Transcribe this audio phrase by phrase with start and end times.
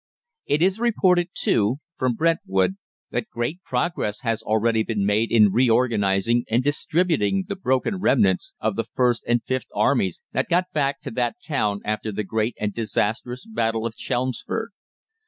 [0.47, 2.73] It is reported too, from Brentwood,
[3.11, 8.75] that great progress has already been made in reorganising and distributing the broken remnants of
[8.77, 12.73] the 1st and 5th Armies that got back to that town after the great and
[12.73, 14.71] disastrous battle of Chelmsford.